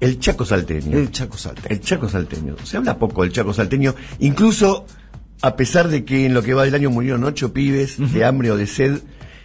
[0.00, 0.96] el Chaco salteño.
[0.96, 1.68] El Chaco salteño.
[1.68, 2.56] El Chaco salteño.
[2.64, 4.86] Se habla poco del Chaco salteño, incluso
[5.40, 8.50] a pesar de que en lo que va del año murieron ocho pibes de hambre
[8.50, 9.00] o de sed,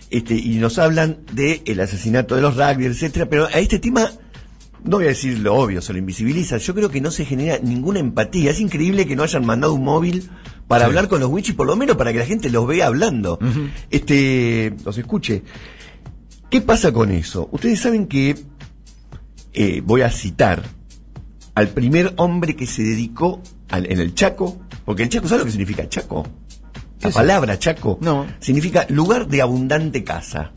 [0.09, 4.11] este, y nos hablan del el asesinato de los rugby, etcétera, pero a este tema
[4.83, 6.57] no voy a decir lo obvio, se lo invisibiliza.
[6.57, 8.51] Yo creo que no se genera ninguna empatía.
[8.51, 10.29] Es increíble que no hayan mandado un móvil
[10.67, 13.39] para hablar con los wichis, por lo menos para que la gente los vea hablando.
[13.89, 15.43] Este, los escuche.
[16.49, 17.49] ¿Qué pasa con eso?
[17.51, 18.35] Ustedes saben que
[19.53, 20.63] eh, voy a citar
[21.55, 25.45] al primer hombre que se dedicó al- en el Chaco, porque el Chaco, ¿sabe lo
[25.45, 26.25] que significa Chaco?
[27.01, 28.25] La ¿Qué palabra Chaco No.
[28.39, 30.51] significa lugar de abundante casa.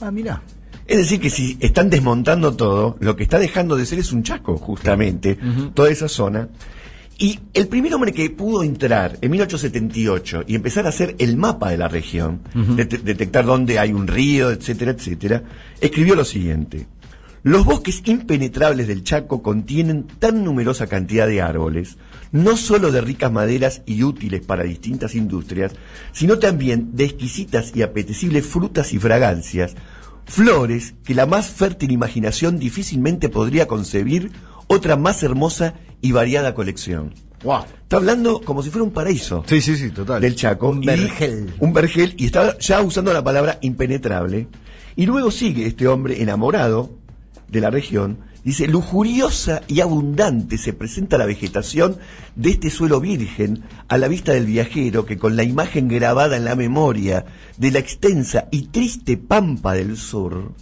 [0.00, 0.42] Ah, mira.
[0.86, 4.22] Es decir, que si están desmontando todo, lo que está dejando de ser es un
[4.24, 5.38] chaco, justamente,
[5.74, 6.48] toda esa zona.
[7.18, 11.70] Y el primer hombre que pudo entrar en 1878 y empezar a hacer el mapa
[11.70, 15.42] de la región, det- detectar dónde hay un río, etcétera, etcétera,
[15.80, 16.86] escribió lo siguiente.
[17.44, 21.96] Los bosques impenetrables del Chaco contienen tan numerosa cantidad de árboles,
[22.30, 25.72] no solo de ricas maderas y útiles para distintas industrias,
[26.12, 29.74] sino también de exquisitas y apetecibles frutas y fragancias,
[30.24, 34.30] flores que la más fértil imaginación difícilmente podría concebir
[34.68, 37.12] otra más hermosa y variada colección.
[37.42, 37.64] Wow.
[37.82, 40.20] Está hablando como si fuera un paraíso Sí, sí, sí, total.
[40.22, 40.68] del Chaco.
[40.68, 41.52] Un vergel.
[41.58, 44.46] un vergel, y estaba ya usando la palabra impenetrable.
[44.94, 47.01] Y luego sigue este hombre enamorado
[47.52, 48.18] de la región.
[48.42, 51.98] Dice, lujuriosa y abundante se presenta la vegetación
[52.34, 56.44] de este suelo virgen a la vista del viajero que con la imagen grabada en
[56.44, 57.24] la memoria
[57.58, 60.54] de la extensa y triste pampa del sur,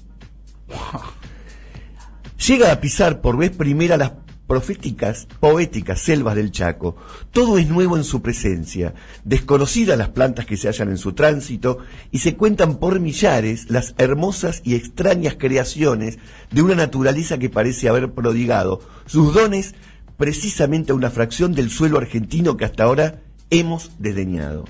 [2.47, 4.13] llega a pisar por vez primera las
[4.51, 6.97] proféticas, poéticas selvas del Chaco.
[7.31, 11.79] Todo es nuevo en su presencia, desconocidas las plantas que se hallan en su tránsito,
[12.11, 16.19] y se cuentan por millares las hermosas y extrañas creaciones
[16.51, 19.77] de una naturaleza que parece haber prodigado sus dones
[20.17, 24.65] precisamente a una fracción del suelo argentino que hasta ahora hemos desdeñado.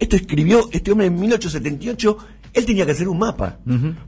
[0.00, 2.18] Esto escribió este hombre en 1878.
[2.54, 3.60] Él tenía que hacer un mapa,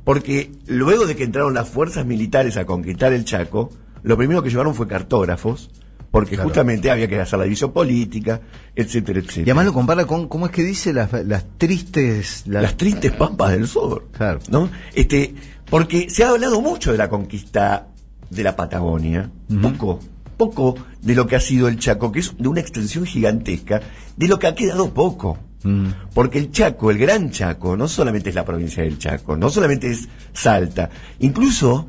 [0.03, 3.71] porque luego de que entraron las fuerzas militares a conquistar el Chaco,
[4.05, 5.71] lo primero que llevaron fue cartógrafos,
[6.13, 6.49] porque Claro.
[6.49, 8.41] justamente había que hacer la división política,
[8.77, 9.41] etcétera, etcétera.
[9.47, 10.93] Y además lo compara con, ¿cómo es que dice?
[10.93, 12.45] Las, las tristes...
[12.47, 14.07] las- las tristes pampas del sur.
[14.13, 14.39] Claro.
[14.49, 14.71] ¿no?
[14.95, 15.35] Este,
[15.69, 17.89] porque se ha hablado mucho de la conquista
[18.31, 19.29] de la Patagonia,
[19.61, 19.99] poco,
[20.37, 23.81] poco de lo que ha sido el Chaco, que es de una extensión gigantesca,
[24.17, 25.39] de lo que ha quedado poco.
[25.65, 25.87] Mm.
[26.15, 29.91] Porque el Chaco, el Gran Chaco, no solamente es la provincia del Chaco, no solamente
[29.91, 30.91] es Salta,
[31.21, 31.89] incluso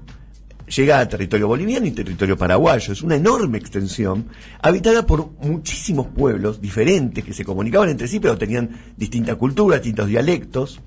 [0.67, 2.93] llega a territorio boliviano y territorio paraguayo.
[2.93, 4.27] Es una enorme extensión,
[4.61, 10.07] habitada por muchísimos pueblos diferentes que se comunicaban entre sí, pero tenían distinta cultura, distintos
[10.07, 10.81] dialectos.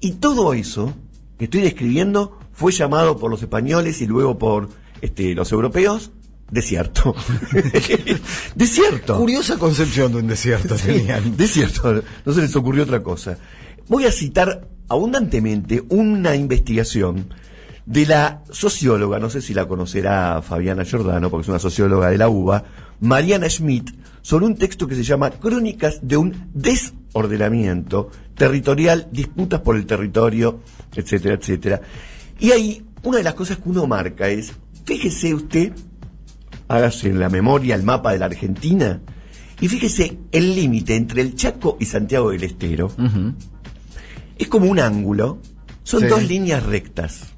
[0.00, 0.94] Y todo eso
[1.38, 4.68] que estoy describiendo fue llamado por los españoles y luego por
[5.00, 6.12] este, los europeos
[6.50, 7.14] desierto.
[8.54, 9.16] desierto.
[9.16, 11.36] Curiosa concepción de un desierto tenían.
[11.36, 13.38] Desierto, no se les ocurrió otra cosa.
[13.88, 17.32] Voy a citar abundantemente una investigación
[17.86, 22.18] de la socióloga, no sé si la conocerá Fabiana Giordano, porque es una socióloga de
[22.18, 22.64] la UBA,
[23.00, 23.90] Mariana Schmidt,
[24.22, 30.60] sobre un texto que se llama Crónicas de un desordenamiento territorial, disputas por el territorio,
[30.94, 31.80] etcétera, etcétera.
[32.38, 34.52] Y ahí, una de las cosas que uno marca es,
[34.84, 35.72] fíjese usted,
[36.68, 39.00] hágase en la memoria el mapa de la Argentina
[39.60, 42.92] y fíjese el límite entre el Chaco y Santiago del Estero.
[44.38, 45.38] Es como un ángulo,
[45.82, 46.06] son Sí.
[46.06, 47.31] dos líneas rectas.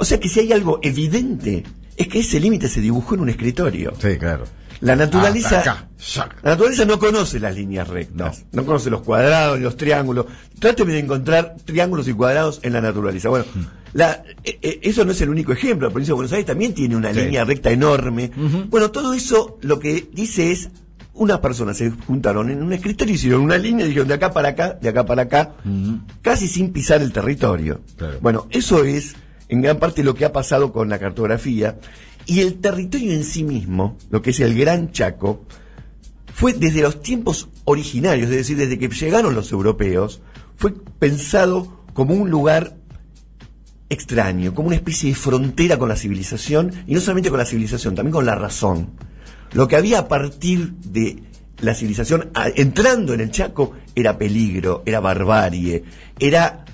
[0.00, 1.62] O sea que si hay algo evidente,
[1.96, 3.92] es que ese límite se dibujó en un escritorio.
[4.00, 4.44] Sí, claro.
[4.80, 6.36] La naturaleza, acá, sac.
[6.42, 10.24] la naturaleza no conoce las líneas rectas, no, conoce los cuadrados, ni los triángulos.
[10.58, 13.28] Tráteme de encontrar triángulos y cuadrados en la naturaleza.
[13.28, 13.60] Bueno, Mm.
[13.92, 15.86] la- eh, eh, eso no es el único ejemplo.
[15.88, 17.20] La provincia de Buenos Aires también tiene una Sí.
[17.20, 18.30] línea recta enorme.
[18.70, 20.70] Bueno, todo eso lo que dice es
[21.12, 24.48] unas personas se juntaron en un escritorio, hicieron una línea y dijeron de acá para
[24.50, 25.56] acá, de acá para acá,
[26.22, 27.82] casi sin pisar el territorio.
[27.98, 28.16] Claro.
[28.22, 29.14] Bueno, eso es
[29.50, 31.78] en gran parte lo que ha pasado con la cartografía.
[32.24, 35.44] Y el territorio en sí mismo, lo que es el Gran Chaco,
[36.32, 40.22] fue desde los tiempos originarios, es decir, desde que llegaron los europeos,
[40.56, 42.76] fue pensado como un lugar
[43.88, 47.96] extraño, como una especie de frontera con la civilización, y no solamente con la civilización,
[47.96, 48.90] también con la razón.
[49.52, 51.24] Lo que había a partir de
[51.58, 55.82] la civilización entrando en el Chaco era peligro, era barbarie,
[56.20, 56.64] era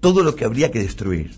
[0.00, 1.30] todo lo que habría que destruir.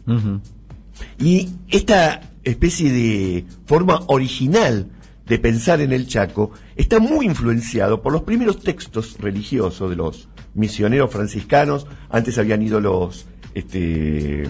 [1.18, 4.88] Y esta especie de forma original
[5.26, 10.28] de pensar en el Chaco está muy influenciado por los primeros textos religiosos de los
[10.54, 11.86] misioneros franciscanos.
[12.08, 14.44] Antes habían ido los este,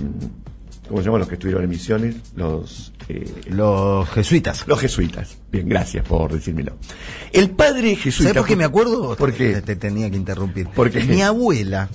[0.88, 2.16] ¿cómo se llaman los que estuvieron en misiones?
[2.36, 4.64] Los, eh, Los jesuitas.
[4.68, 5.38] los jesuitas.
[5.50, 6.76] Bien, gracias por decírmelo.
[7.32, 8.30] El padre jesuita.
[8.30, 9.16] ¿Sabes por qué me acuerdo?
[9.16, 9.54] ¿Por qué?
[9.54, 10.68] Te, te tenía que interrumpir.
[10.68, 11.02] ¿Por qué?
[11.04, 11.88] Mi abuela.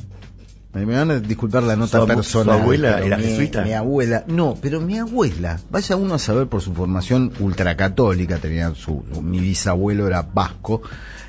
[0.74, 2.56] Me van a disculpar la nota ¿Su personal.
[2.58, 3.62] su abuela era mi, jesuita?
[3.64, 4.24] Mi abuela.
[4.28, 9.40] No, pero mi abuela, vaya uno a saber por su formación ultracatólica, tenía su, mi
[9.40, 10.82] bisabuelo era vasco.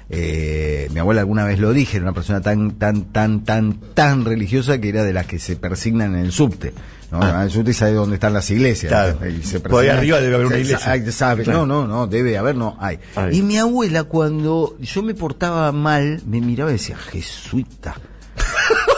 [0.09, 4.25] eh, mi abuela alguna vez lo dije, era una persona tan, tan, tan, tan, tan
[4.25, 6.73] religiosa que era de las que se persignan en el subte.
[7.13, 7.21] ¿no?
[7.23, 7.31] Ah.
[7.37, 8.91] En el subte sabe dónde están las iglesias.
[8.91, 9.19] Claro.
[9.29, 10.79] Y se Por arriba debe haber una iglesia.
[10.79, 11.45] sa- sabe.
[11.45, 11.67] Claro.
[11.67, 12.99] No, no, no, debe haber, no, hay.
[13.15, 13.37] Hay.
[13.39, 17.95] Y mi abuela cuando yo me portaba mal, me miraba y decía, Jesuita.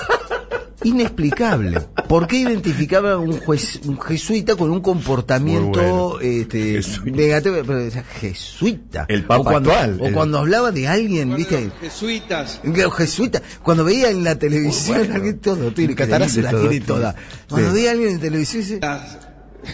[0.87, 1.81] Inexplicable.
[2.09, 6.21] ¿Por qué identificaba un, juez- un jesuita con un comportamiento bueno.
[6.21, 7.17] este, Jesuita.
[7.17, 7.57] negativo?
[7.67, 7.91] Pero
[8.21, 9.07] jesuita.
[9.09, 11.71] El papa o cuando, actual, O el- cuando hablaba de alguien, ¿viste?
[11.81, 12.61] Jesuitas.
[12.63, 15.15] Los jesuitas, cuando veía en la televisión, bueno.
[15.17, 16.69] alguien todo, tiene Catarazzo la todo.
[16.69, 17.15] tiene toda.
[17.49, 17.75] Cuando Sí.
[17.77, 18.81] veía a alguien en televisión,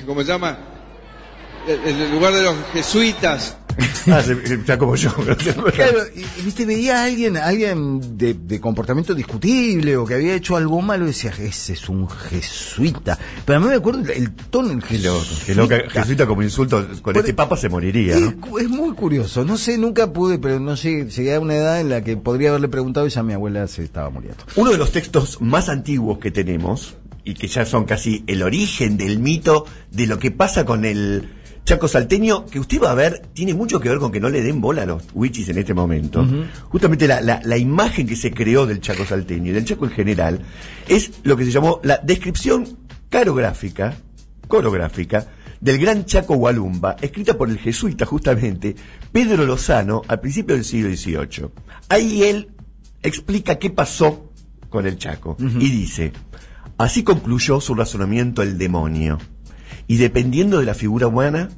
[0.06, 0.58] ¿Cómo se llama?
[1.68, 3.58] El, el lugar de los jesuitas.
[4.08, 4.20] Ah,
[4.66, 5.12] ya como yo.
[5.14, 10.34] Claro, y, viste, veía a alguien, a alguien de, de comportamiento discutible o que había
[10.34, 13.18] hecho algo malo y decía, ese es un jesuita.
[13.44, 15.88] Pero a mí me acuerdo el, tono, el jesuita.
[15.88, 20.38] Jesuita como insulto, con este papa se moriría, es muy curioso, no sé, nunca pude,
[20.38, 23.22] pero no sé, llegué a una edad en la que podría haberle preguntado y ya
[23.22, 24.42] mi abuela se estaba muriendo.
[24.56, 28.96] Uno de los textos más antiguos que tenemos, y que ya son casi el origen
[28.96, 31.28] del mito de lo que pasa con el
[31.72, 34.42] Chaco salteño, que usted va a ver, tiene mucho que ver con que no le
[34.42, 36.26] den bola a los wichis en este momento.
[36.68, 39.92] Justamente la, la- la imagen que se creó del Chaco salteño y del Chaco en
[39.92, 40.40] general
[40.86, 42.66] es lo que se llamó la descripción
[43.08, 43.96] carográfica,
[44.48, 45.26] coreográfica,
[45.62, 48.74] del gran Chaco Gualumba, escrita por el jesuita justamente
[49.10, 51.48] Pedro Lozano al principio del siglo XVIII.
[51.88, 52.48] Ahí él
[53.02, 54.30] explica qué pasó
[54.68, 56.12] con el Chaco y dice,
[56.76, 59.16] así concluyó su razonamiento el demonio,
[59.86, 61.48] y dependiendo de la figura humana,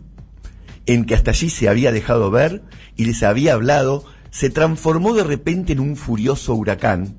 [0.87, 2.63] en que hasta allí se había dejado ver
[2.97, 7.19] y les había hablado, se transformó de repente en un furioso huracán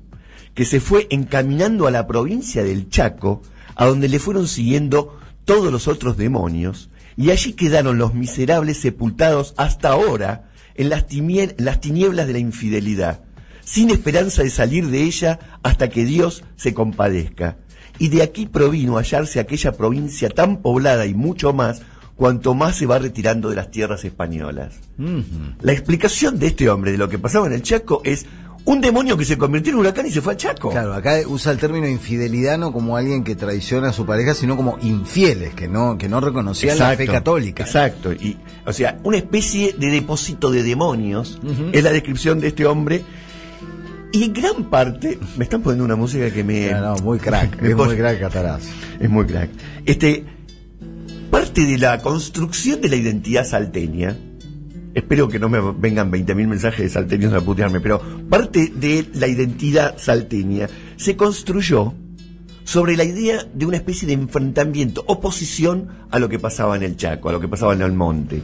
[0.56, 3.42] que se fue encaminando a la provincia del Chaco,
[3.74, 9.54] a donde le fueron siguiendo todos los otros demonios, y allí quedaron los miserables sepultados
[9.58, 13.20] hasta ahora en las, tinieblas de la infidelidad,
[13.64, 17.58] sin esperanza de salir de ella hasta que Dios se compadezca.
[17.98, 21.82] Y de aquí provino hallarse aquella provincia tan poblada y mucho más,
[22.16, 24.80] cuanto más se va retirando de las tierras españolas.
[25.60, 28.26] La explicación de este hombre de lo que pasaba en el Chaco es
[28.64, 30.70] un demonio que se convirtió en huracán y se fue al Chaco.
[30.70, 34.56] Claro, acá usa el término infidelidad no como alguien que traiciona a su pareja, sino
[34.56, 37.62] como infieles, que no, que no reconocían la fe católica.
[37.62, 38.12] Exacto.
[38.12, 38.36] Y,
[38.66, 41.40] o sea, una especie de depósito de demonios
[41.72, 43.04] es la descripción de este hombre.
[44.10, 46.70] Y en gran parte, me están poniendo una música que me.
[46.70, 48.70] No, no, muy crack, es muy crack Catarazzo.
[48.98, 49.50] Es muy crack.
[49.84, 50.24] Este,
[51.64, 54.16] de la construcción de la identidad salteña,
[54.94, 59.26] espero que no me vengan 20.000 mensajes de salteños a putearme, pero parte de la
[59.26, 61.94] identidad salteña se construyó
[62.64, 66.96] sobre la idea de una especie de enfrentamiento, oposición a lo que pasaba en el
[66.96, 68.42] Chaco, a lo que pasaba en el monte.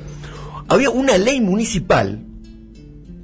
[0.68, 2.24] Había una ley municipal,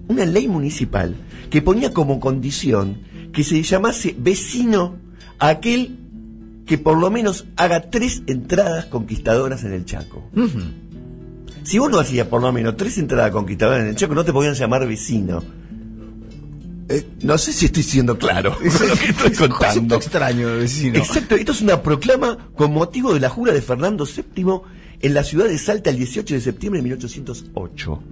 [0.08, 1.14] una ley municipal,
[1.48, 2.98] que ponía como condición
[3.32, 4.96] que se llamase vecino
[5.38, 6.07] a aquel
[6.68, 10.30] que por lo menos haga tres entradas conquistadoras en el Chaco.
[11.64, 14.32] Si vos no hacías por lo menos tres entradas conquistadoras en el Chaco, no te
[14.32, 15.42] podían llamar vecino.
[16.90, 19.96] Eh, no sé si estoy siendo claro con lo que estoy contando.
[19.96, 20.98] extraño, vecino.
[20.98, 24.60] Exacto, esto es una proclama con motivo de la jura de Fernando VII
[25.00, 28.02] en la ciudad de Salta el 18 de septiembre de 1808.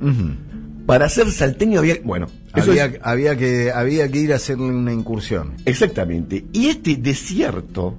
[0.86, 1.96] Para ser salteño había...
[2.04, 5.54] Bueno, eso Había, es- había que, había que ir a hacerle una incursión.
[5.64, 6.44] Exactamente.
[6.52, 7.96] Y este desierto,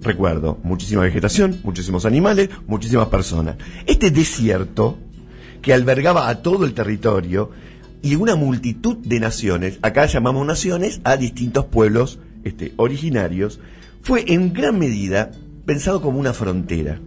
[0.00, 3.56] recuerdo, muchísima vegetación, muchísimos animales, muchísimas personas.
[3.86, 4.98] Este desierto,
[5.62, 7.50] que albergaba a todo el territorio
[8.02, 13.60] y una multitud de naciones, acá llamamos naciones a distintos pueblos este, originarios,
[14.02, 15.30] fue en gran medida
[15.66, 16.98] pensado como una frontera.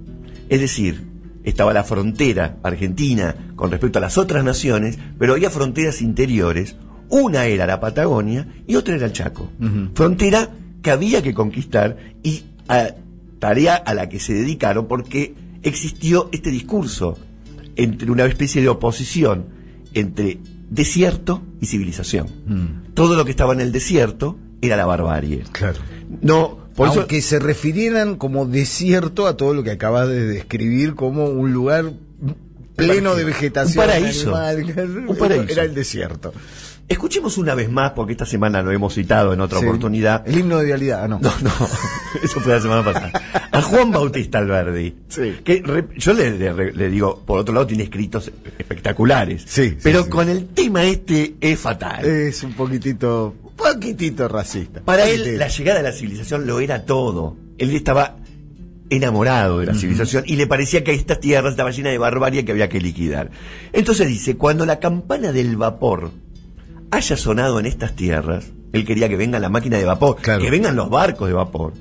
[0.49, 1.01] Es decir,
[1.43, 6.75] estaba la frontera argentina con respecto a las otras naciones, pero había fronteras interiores.
[7.09, 9.49] Una era la Patagonia y otra era el Chaco.
[9.93, 10.49] Frontera
[10.81, 12.95] que había que conquistar y a-
[13.39, 17.17] tarea a la que se dedicaron porque existió este discurso
[17.75, 19.45] entre una especie de oposición
[19.93, 20.39] entre
[20.69, 22.27] desierto y civilización.
[22.93, 25.43] Todo lo que estaba en el desierto era la barbarie.
[25.51, 25.79] Claro.
[26.21, 30.95] No, por eso Aunque se refirieran como desierto a todo lo que acabas de describir
[30.95, 31.91] como un lugar
[32.75, 33.83] pleno de vegetación.
[33.83, 34.35] Un paraíso.
[34.35, 35.05] animal.
[35.07, 35.51] Un paraíso.
[35.51, 36.33] Era el desierto.
[36.89, 39.65] Escuchemos una vez más, porque esta semana lo hemos citado en otra Sí.
[39.65, 40.27] oportunidad.
[40.27, 41.19] El himno de vialidad, ah, no.
[41.19, 41.49] No, no,
[42.23, 43.11] eso fue la semana pasada.
[43.51, 44.93] a Juan Bautista Alberdi.
[45.07, 45.35] Sí.
[45.43, 49.43] Que re- yo le, le- le digo, por otro lado, tiene escritos espectaculares.
[49.47, 50.09] Sí, pero sí.
[50.09, 52.03] con el tema este es fatal.
[52.05, 54.81] Es un poquitito, un poquitito racista.
[54.81, 57.37] Para él, la llegada de la civilización lo era todo.
[57.57, 58.17] Él estaba
[58.89, 62.51] enamorado de la civilización y le parecía que esta tierra estaba llena de barbarie que
[62.51, 63.31] había que liquidar.
[63.71, 66.11] Entonces dice, cuando la campana del vapor
[66.95, 70.41] haya sonado en estas tierras, él quería que venga la máquina de vapor, Claro.
[70.41, 71.73] que vengan los barcos de vapor.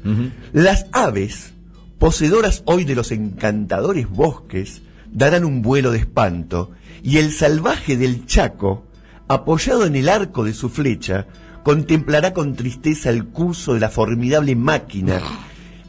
[0.52, 1.52] Las aves,
[1.99, 6.71] poseedoras hoy de los encantadores bosques, darán un vuelo de espanto,
[7.02, 8.87] y el salvaje del Chaco,
[9.28, 11.26] apoyado en el arco de su flecha,
[11.62, 15.21] contemplará con tristeza el curso de la formidable máquina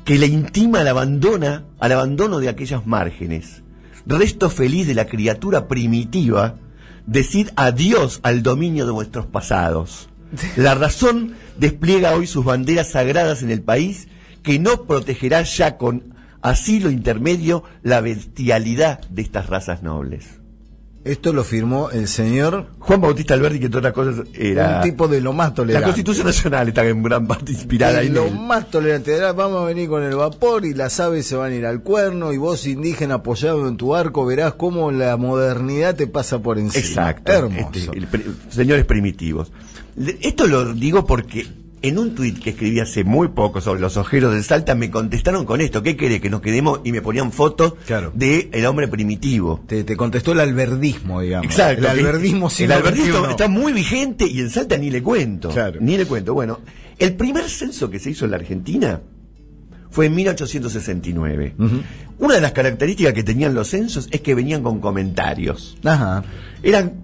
[0.06, 3.64] que le intima al, abandona, al abandono de aquellas márgenes.
[4.06, 6.56] Resto feliz de la criatura primitiva,
[7.06, 10.10] decid adiós al dominio de vuestros pasados.
[10.56, 14.08] La razón despliega hoy sus banderas sagradas en el país
[14.42, 20.43] que no protegerá ya con asilo intermedio la bestialidad de estas razas nobles.
[21.06, 24.78] Esto lo firmó el señor, Juan Bautista Alberti, que entre otras cosas era...
[24.78, 25.86] un tipo de lo más La tolerante.
[25.88, 28.40] Constitución Nacional está en gran parte inspirada en lo él.
[28.40, 31.56] más tolerante era, vamos a venir con el vapor y las aves se van a
[31.56, 36.08] ir al cuerno y vos indígena apoyado en tu arco verás cómo la modernidad te
[36.08, 36.86] pasa por encima.
[36.86, 37.32] Exacto.
[37.34, 37.92] Hermoso.
[37.94, 38.08] Este, el
[38.50, 39.52] señores primitivos.
[40.22, 41.46] Esto lo digo porque
[41.84, 45.46] en un tuit que escribí hace muy poco sobre los ojeros del Salta me contestaron
[45.46, 45.84] con esto.
[45.84, 46.22] ¿Qué querés?
[46.22, 48.12] Que nos quedemos y me ponían fotos Claro.
[48.16, 49.62] de el hombre primitivo.
[49.68, 51.46] te, te contestó el alberdismo, digamos.
[51.46, 51.82] Exacto.
[51.82, 55.50] El alberdismo El siglo alberdismo está muy vigente y en Salta ni le cuento.
[55.50, 55.80] Claro.
[55.82, 56.34] Ni le cuento.
[56.34, 56.62] Bueno,
[56.98, 59.02] el primer censo que se hizo en la Argentina
[59.92, 61.56] fue en 1869.
[61.60, 61.82] Ujú.
[62.20, 65.78] Una de las características que tenían los censos es que venían con comentarios.
[65.84, 66.24] Ajá.
[66.64, 67.04] Eran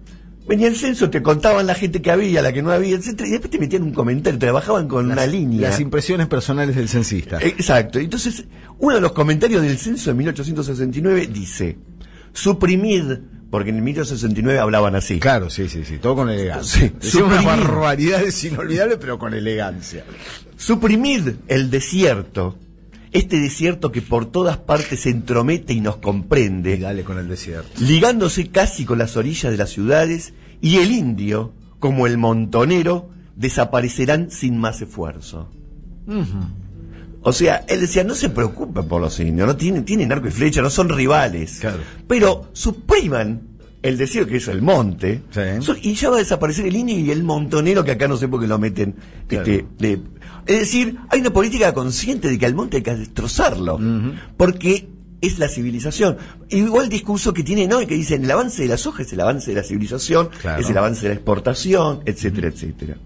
[0.49, 3.31] venía el censo, te contaban la gente que había, la que no había, etcétera, y
[3.33, 5.69] después te metían un comentario, trabajaban con una línea.
[5.69, 7.37] Las impresiones personales del censista.
[7.39, 7.99] Exacto.
[7.99, 8.45] Entonces,
[8.79, 11.77] uno de los comentarios del censo de 1869 dice,
[12.33, 13.11] suprimid,
[13.51, 15.19] porque en 1869 hablaban así.
[15.19, 16.81] Claro, sí, sí, sí, todo con elegancia.
[16.81, 20.03] Sí, Decía unas barbaridades inolvidables, pero con elegancia.
[20.57, 22.57] Suprimid el desierto,
[23.11, 27.69] este desierto que por todas partes se entromete y nos comprende, dale con el desierto.
[27.79, 34.29] ligándose casi con las orillas de las ciudades, y el indio, como el montonero, desaparecerán
[34.31, 35.49] sin más esfuerzo.
[37.21, 40.31] O sea, él decía, no se preocupen por los indios, no tienen, tienen arco y
[40.31, 41.59] flecha, no son rivales.
[41.59, 41.79] Claro.
[42.07, 43.41] Pero supriman
[43.81, 45.71] el desierto que es el monte, Sí.
[45.81, 48.39] y ya va a desaparecer el indio y el montonero que acá no sé por
[48.41, 48.95] qué lo meten.
[49.27, 49.45] Claro.
[49.51, 50.01] este, de-
[50.49, 53.79] es decir, hay una política consciente de que al monte hay que destrozarlo,
[54.35, 54.89] porque
[55.21, 56.17] es la civilización.
[56.49, 59.19] Igual el discurso que tienen hoy, que dicen el avance de la soja es el
[59.21, 60.59] avance de la civilización, Claro.
[60.61, 62.97] es el avance de la exportación, etcétera, etcétera.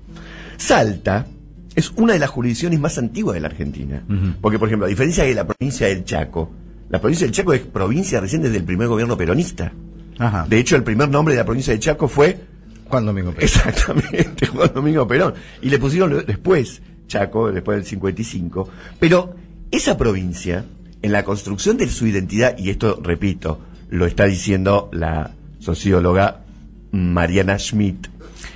[0.57, 1.27] Salta
[1.75, 4.03] es una de las jurisdicciones más antiguas de la Argentina.
[4.41, 6.51] Porque, por ejemplo, a diferencia de la provincia del Chaco,
[6.89, 9.73] la provincia del Chaco es provincia recién desde el primer gobierno peronista.
[10.19, 10.45] Ajá.
[10.47, 12.39] De hecho, el primer nombre de la provincia del Chaco fue
[12.87, 13.55] Juan Domingo Pérez.
[13.65, 15.33] exactamente Juan Domingo Perón.
[15.63, 16.81] Y le pusieron después
[17.13, 18.69] Chaco, después del 55.
[18.99, 19.35] Pero
[19.71, 20.65] esa provincia,
[21.01, 26.43] en la construcción de su identidad, y esto, repito, lo está diciendo la socióloga
[26.91, 28.07] Mariana Schmidt,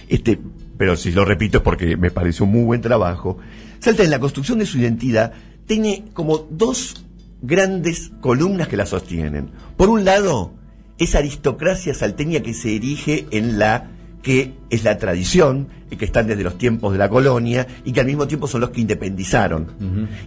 [0.10, 0.40] este,
[0.78, 3.38] pero si lo repito es porque me pareció un muy buen trabajo,
[3.80, 5.34] Salta en la construcción de su identidad
[5.66, 7.06] tiene como dos
[7.42, 9.52] grandes columnas que la sostienen.
[9.76, 10.52] Por un lado,
[10.98, 13.92] esa aristocracia salteña que se erige en la
[14.28, 18.06] que es la tradición, que están desde los tiempos de la colonia, y que al
[18.08, 19.68] mismo tiempo son los que independizaron.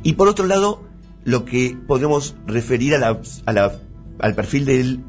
[0.02, 0.84] Y por otro lado,
[1.24, 3.72] lo que podemos referir a la, a la-
[4.20, 5.00] al perfil del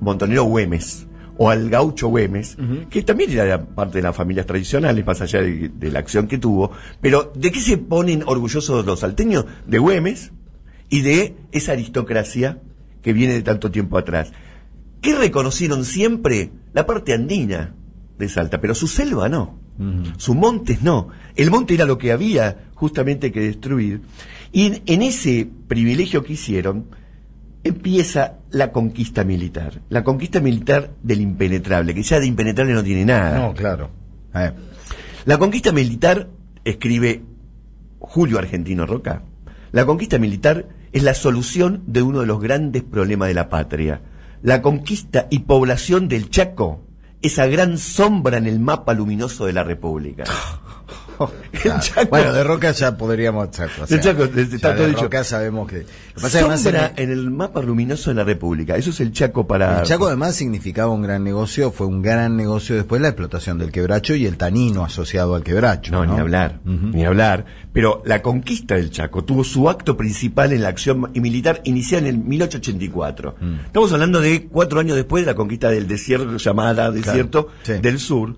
[0.00, 1.06] montonero Güemes,
[1.38, 2.56] o al gaucho Güemes,
[2.90, 6.38] que también era parte de las familias tradicionales, más allá de, de la acción que
[6.38, 6.72] tuvo.
[7.00, 9.44] Pero, ¿de qué se ponen orgullosos los salteños?
[9.68, 10.32] De Güemes
[10.88, 12.58] y de esa aristocracia
[13.02, 14.32] que viene de tanto tiempo atrás.
[15.00, 16.50] ¿Qué reconocieron siempre?
[16.72, 17.76] La parte andina
[18.18, 19.58] de Salta, pero su selva no.
[20.16, 21.08] Sus montes no.
[21.34, 24.02] El monte era lo que había justamente que destruir.
[24.52, 26.86] Y en, en ese privilegio que hicieron,
[27.64, 29.82] empieza la conquista militar.
[29.88, 33.38] La conquista militar del impenetrable, que ya de impenetrable no tiene nada.
[33.38, 33.90] No, claro.
[34.34, 34.52] Eh,
[35.24, 36.28] La conquista militar,
[36.64, 37.22] escribe
[37.98, 39.22] Julio Argentino Roca,
[39.72, 44.02] la conquista militar es la solución de uno de los grandes problemas de la patria.
[44.42, 46.84] La conquista y población del Chaco,
[47.22, 50.24] esa gran sombra en el mapa luminoso de la República.
[51.52, 52.08] el Chaco.
[52.10, 53.48] Bueno, de Roca ya podríamos.
[53.48, 55.02] o Del Chaco, está ya todo de dicho.
[55.02, 55.86] Roca sabemos que.
[56.14, 58.76] Lo pasa además en- en el mapa luminoso de la República.
[58.76, 59.80] Eso es el Chaco para.
[59.80, 63.70] El Chaco además significaba un gran negocio, fue un gran negocio después la explotación del
[63.72, 65.92] quebracho y el tanino asociado al quebracho.
[65.92, 67.44] No, No, ni hablar, ni hablar.
[67.72, 72.06] Pero la conquista del Chaco tuvo su acto principal en la acción y militar iniciada
[72.06, 73.36] en el 1884.
[73.40, 73.54] Mm.
[73.66, 77.74] Estamos hablando de cuatro años después de la conquista del desierto, llamada desierto sí.
[77.74, 78.36] del sur.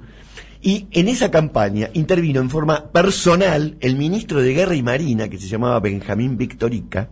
[0.66, 5.36] Y en esa campaña intervino en forma personal el ministro de Guerra y Marina, que
[5.36, 7.10] se llamaba Benjamín Victorica.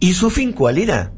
[0.00, 1.12] ¿Y su fin cuál era?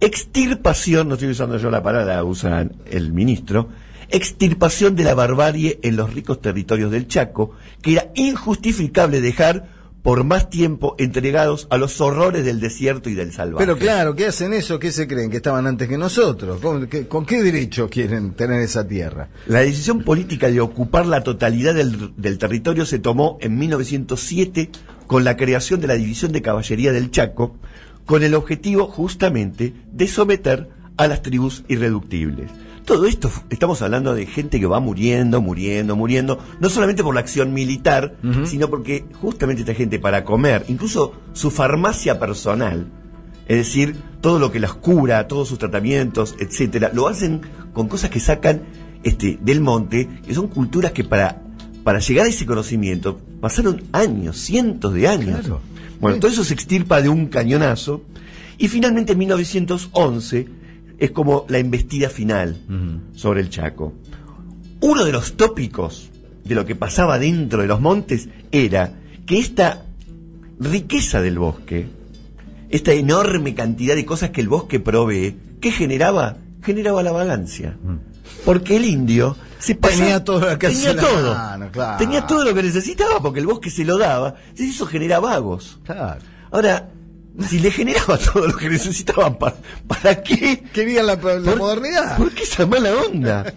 [0.00, 3.68] Extirpación, no estoy usando yo la palabra, la usa el ministro,
[4.08, 9.68] extirpación de la barbarie en los ricos territorios del Chaco, que era injustificable dejar
[10.02, 13.64] por más tiempo entregados a los horrores del desierto y del salvaje.
[13.64, 14.78] Pero claro, ¿qué hacen eso?
[14.78, 15.30] ¿Qué se creen?
[15.30, 16.60] ¿Que estaban antes que nosotros?
[16.60, 19.28] ¿Con qué, con qué derecho quieren tener esa tierra?
[19.46, 24.70] La decisión política de ocupar la totalidad del, del territorio se tomó en 1907
[25.06, 27.56] con la creación de la División de Caballería del Chaco,
[28.06, 32.50] con el objetivo justamente de someter a las tribus irreductibles.
[32.84, 37.20] Todo esto, estamos hablando de gente que va muriendo, muriendo, muriendo, no solamente por la
[37.20, 42.86] acción militar, sino porque justamente esta gente para comer, incluso su farmacia personal,
[43.46, 47.42] es decir, todo lo que las cura, todos sus tratamientos, etcétera, lo hacen
[47.74, 48.62] con cosas que sacan
[49.02, 51.42] este, del monte, que son culturas que para,
[51.84, 55.40] para llegar a ese conocimiento pasaron años, cientos de años.
[55.40, 55.60] Claro.
[56.00, 56.20] Bueno, Sí.
[56.20, 58.02] todo eso se extirpa de un cañonazo
[58.56, 60.48] y finalmente en 1911
[60.98, 62.56] es como la embestida final
[63.14, 63.92] sobre el Chaco.
[64.80, 66.10] Uno de los tópicos
[66.44, 68.92] de lo que pasaba dentro de los montes era
[69.26, 69.84] que esta
[70.58, 71.86] riqueza del bosque,
[72.70, 76.36] esta enorme cantidad de cosas que el bosque provee, ¿qué generaba?
[76.62, 77.76] Generaba la vagancia.
[78.44, 81.34] Porque el indio se pasaba- Tenía todo al alcance tenía todo.
[81.34, 81.98] mano, claro.
[81.98, 84.34] Tenía todo lo que necesitaba porque el bosque se lo daba.
[84.50, 85.78] Entonces eso genera vagos.
[85.84, 86.20] Claro.
[86.50, 86.88] Ahora,
[87.46, 90.62] si le generaba todo lo que necesitaban, ¿para, para qué?
[90.72, 92.16] Querían la, la ¿Por- modernidad.
[92.16, 93.54] ¿Por qué esa mala onda?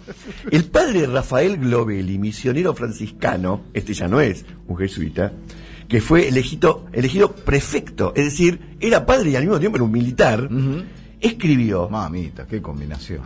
[0.51, 5.31] El padre Rafael Globelli, misionero franciscano, este ya no es un jesuita,
[5.87, 9.91] que fue elegido, elegido prefecto, es decir, era padre y al mismo tiempo era un
[9.91, 10.47] militar,
[11.19, 13.21] escribió, Mamita, qué combinación.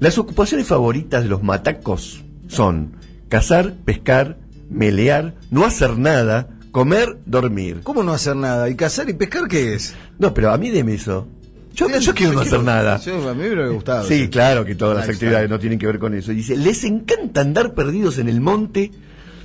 [0.00, 2.92] las ocupaciones favoritas de los matacos son
[3.28, 4.38] cazar, pescar,
[4.70, 7.80] melear, no hacer nada, comer, dormir.
[7.82, 8.68] ¿Cómo no hacer nada?
[8.68, 9.94] ¿Y cazar y pescar qué es?
[10.18, 11.26] No, pero a mí deme eso.
[11.72, 13.00] Yo, yo quiero no hacer nada.
[13.00, 14.06] Yo, a mí me hubiera gustado.
[14.06, 16.32] Sí, claro que todas las actividades no tienen que ver con eso.
[16.32, 18.90] Y dice, les encanta andar perdidos en el monte,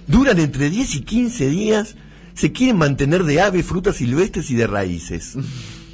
[0.08, 1.96] duran entre 10 y 15 días,
[2.34, 5.38] se quieren mantener de aves, frutas silvestres y de raíces.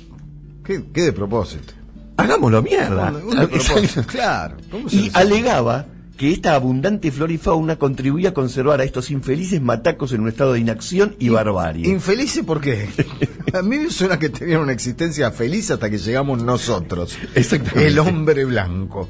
[0.66, 1.72] ¿Qué, qué de propósito?
[2.18, 3.12] Hagámoslo mierda.
[3.12, 4.58] Un de propósito, Claro.
[4.72, 5.86] ¿Cómo se Y alegaba
[6.18, 10.30] que esta abundante flora y fauna contribuía a conservar a estos infelices matacos en un
[10.30, 11.88] estado de inacción y barbarie.
[11.88, 12.90] ¿Infelices por qué?
[13.54, 17.18] A mí me suena que tenían una existencia feliz hasta que llegamos nosotros.
[17.36, 17.88] Exactamente.
[17.88, 19.08] El hombre blanco.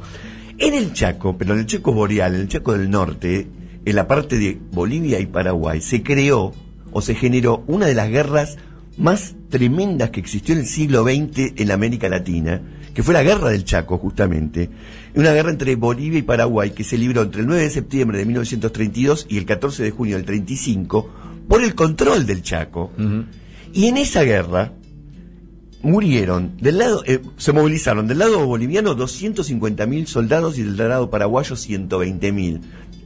[0.58, 3.48] En el Chaco, pero en el Chaco boreal, en el Chaco del Norte,
[3.86, 6.54] en la parte de Bolivia y Paraguay, se creó
[6.92, 8.58] o se generó una de las guerras
[8.98, 12.62] más tremendas que existió en el siglo XX en la América Latina,
[12.98, 14.72] que fue la guerra del Chaco, justamente.
[15.14, 18.26] Una guerra entre Bolivia y Paraguay que se libró entre el 9 de septiembre de
[18.26, 21.08] 1932 y el 14 de junio del 35
[21.48, 22.92] por el control del Chaco.
[23.72, 24.74] Y en esa guerra,
[25.84, 31.56] murieron del lado eh, se movilizaron del lado boliviano 250.000 soldados y del lado paraguayo
[31.56, 32.62] 120.000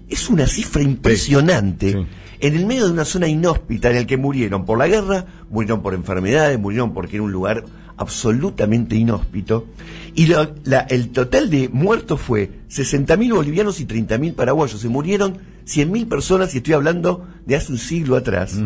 [0.08, 2.08] es una cifra impresionante sí.
[2.40, 5.82] en el medio de una zona inhóspita en el que murieron por la guerra murieron
[5.82, 7.66] por enfermedades murieron porque era un lugar
[8.02, 9.68] absolutamente inhóspito
[10.16, 16.08] y la- el total de muertos fue 60.000 bolivianos y 30.000 paraguayos se murieron 100.000
[16.08, 18.60] personas y estoy hablando de hace un siglo atrás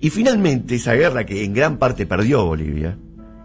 [0.00, 2.96] y finalmente esa guerra que en gran parte perdió Bolivia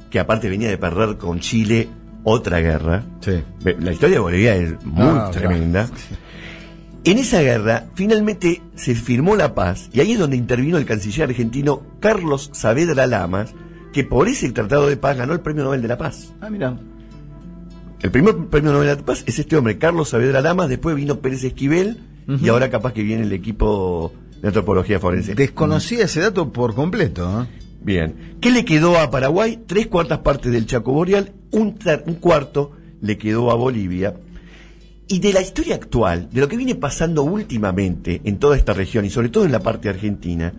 [0.09, 1.89] que aparte venía de perder con Chile
[2.23, 3.03] otra guerra.
[3.19, 3.33] Sí.
[3.79, 5.87] La historia de Bolivia es muy Ah, tremenda.
[7.03, 11.29] En esa guerra, finalmente se firmó la paz, y ahí es donde intervino el canciller
[11.29, 13.53] argentino Carlos Saavedra Lamas,
[13.95, 16.33] que por ese tratado de paz ganó el Premio Nobel de la Paz.
[16.41, 16.77] Ah, mira.
[18.01, 21.21] El primer Premio Nobel de la Paz es este hombre, Carlos Saavedra Lamas, después vino
[21.21, 25.33] Pérez Esquivel, y ahora capaz que viene el equipo de antropología forense.
[25.33, 27.43] Desconocía ese dato por completo.
[27.43, 27.47] ¿eh?
[27.81, 28.35] Bien.
[28.41, 29.63] ¿Qué le quedó a Paraguay?
[29.65, 34.13] Tres cuartas partes del Chaco Boreal, un, un cuarto le quedó a Bolivia.
[35.07, 39.05] Y de la historia actual, de lo que viene pasando últimamente en toda esta región
[39.05, 40.51] y sobre todo en la parte argentina,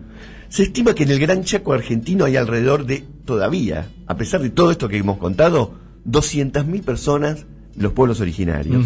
[0.49, 4.49] se estima que en el Gran Chaco argentino hay alrededor de, todavía, a pesar de
[4.49, 5.75] todo esto que hemos contado,
[6.09, 7.45] 200.000 personas,
[7.77, 8.83] los pueblos originarios.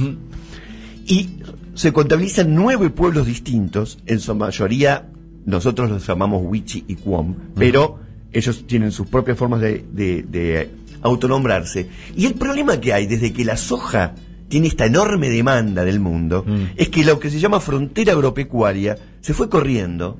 [1.07, 1.29] Y
[1.75, 5.07] se contabilizan nueve pueblos distintos, en su mayoría
[5.45, 7.99] nosotros los llamamos Wichi y Cuom, pero
[8.33, 10.69] ellos tienen sus propias formas de, de- de
[11.01, 11.87] autonombrarse.
[12.15, 14.13] Y el problema que hay desde que la soja
[14.49, 19.33] tiene esta enorme demanda del mundo es que lo que se llama frontera agropecuaria se
[19.33, 20.19] fue corriendo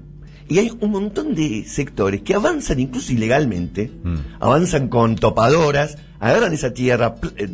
[0.52, 3.90] y hay un montón de sectores que avanzan incluso ilegalmente,
[4.38, 7.48] avanzan con topadoras, agarran esa tierra, eh,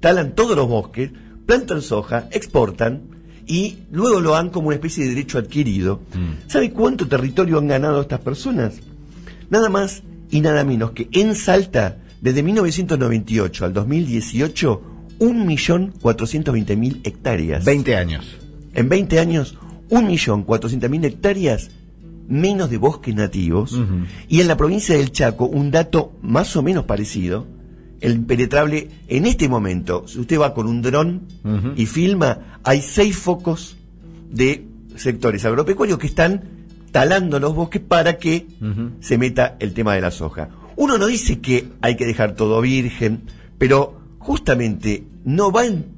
[0.00, 1.10] talan todos los bosques,
[1.44, 3.02] plantan soja, exportan
[3.46, 6.00] y luego lo han como una especie de derecho adquirido.
[6.46, 8.76] ¿Sabe cuánto territorio han ganado estas personas?
[9.50, 14.82] Nada más y nada menos que en Salta, desde 1998 al 2018,
[15.18, 17.66] 1.420.000 hectáreas.
[17.66, 18.34] 20 años.
[18.72, 19.58] En 20 años,
[19.90, 21.68] 1.400.000 hectáreas
[22.28, 23.80] menos de bosques nativos.
[24.28, 27.46] Y en la provincia del Chaco, un dato más o menos parecido.
[28.00, 31.22] El impenetrable, en este momento, si usted va con un dron
[31.76, 33.76] y filma, hay seis focos
[34.30, 36.42] de sectores agropecuarios que están
[36.92, 38.46] talando los bosques para que
[39.00, 40.50] se meta el tema de la soja.
[40.76, 43.22] Uno no dice que hay que dejar todo virgen,
[43.58, 45.93] pero justamente no va en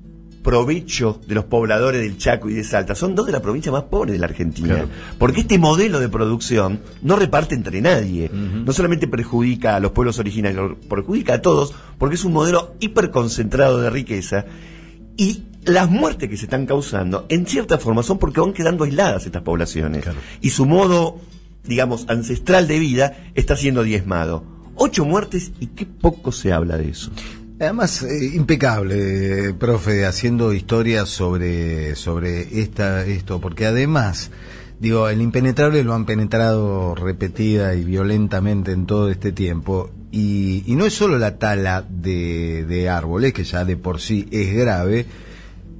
[0.46, 2.94] provecho de los pobladores del Chaco y de Salta.
[2.94, 4.74] Son dos de las provincias más pobres de la Argentina.
[4.74, 4.88] Claro.
[5.18, 8.30] Porque este modelo de producción no reparte entre nadie.
[8.32, 13.80] No solamente perjudica a los pueblos originarios, perjudica a todos, porque es un modelo hiperconcentrado
[13.80, 14.44] de riqueza.
[15.16, 19.26] Y las muertes que se están causando, en cierta forma, son porque van quedando aisladas
[19.26, 20.04] estas poblaciones.
[20.04, 20.20] Claro.
[20.40, 21.18] Y su modo,
[21.64, 24.44] digamos, ancestral de vida está siendo diezmado.
[24.76, 27.10] Ocho muertes y qué poco se habla de eso.
[27.58, 34.30] Además, eh, impecable, profe, haciendo historias sobre, sobre esta, esto, porque además,
[34.78, 40.76] digo, el impenetrable lo han penetrado repetida y violentamente en todo este tiempo, y, y
[40.76, 45.06] no es solo la tala de, de árboles, que ya de por sí es grave,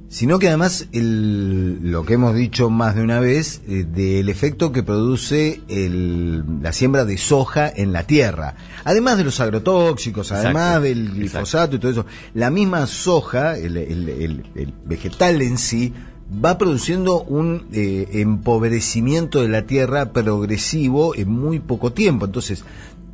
[0.09, 4.71] sino que además el, lo que hemos dicho más de una vez eh, del efecto
[4.71, 10.77] que produce el, la siembra de soja en la tierra, además de los agrotóxicos, además
[10.77, 11.15] Exacto, del exacto.
[11.19, 15.93] glifosato y todo eso, la misma soja, el- el vegetal en sí,
[16.43, 22.25] va produciendo un eh, empobrecimiento de la tierra progresivo en muy poco tiempo.
[22.25, 22.63] Entonces,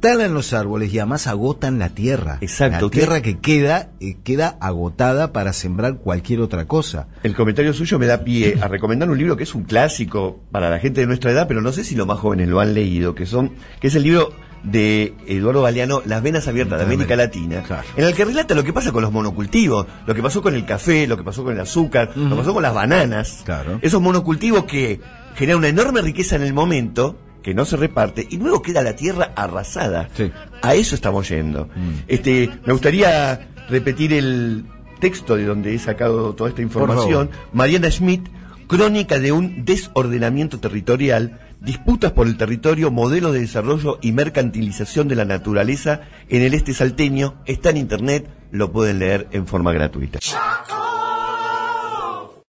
[0.03, 2.37] talan los árboles y además agotan la tierra.
[2.41, 7.07] Exacto, La tierra que queda, eh, queda agotada para sembrar cualquier otra cosa.
[7.23, 10.69] El comentario suyo me da pie a recomendar un libro que es un clásico para
[10.69, 13.15] la gente de nuestra edad, pero no sé si los más jóvenes lo han leído,
[13.15, 17.61] que son, que es el libro de Eduardo Galeano, Las venas abiertas de América Latina,
[17.63, 17.83] Claro.
[17.95, 20.65] en el que relata lo que pasa con los monocultivos, lo que pasó con el
[20.65, 23.79] café, lo que pasó con el azúcar, lo que pasó con las bananas, Claro.
[23.81, 24.99] esos monocultivos que
[25.35, 28.95] generan una enorme riqueza en el momento, que no se reparte, y luego queda la
[28.95, 30.09] tierra arrasada.
[30.15, 30.31] Sí.
[30.61, 31.69] A eso estamos yendo.
[32.07, 34.65] Este, me gustaría repetir el
[34.99, 37.29] texto de donde he sacado toda esta información.
[37.51, 38.29] Mariana Schmidt,
[38.67, 45.15] crónica de un desordenamiento territorial, disputas por el territorio, modelo de desarrollo y mercantilización de
[45.15, 47.35] la naturaleza en el este salteño.
[47.45, 50.19] Está en internet, lo pueden leer en forma gratuita.
[50.19, 50.92] Chaco